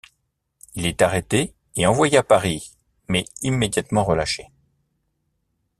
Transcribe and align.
Il 0.73 0.87
est 0.87 1.03
arrêté 1.03 1.53
et 1.75 1.85
envoyé 1.85 2.17
à 2.17 2.23
Paris, 2.23 2.73
mais 3.07 3.23
immédiatement 3.43 4.03
relâché. 4.03 4.47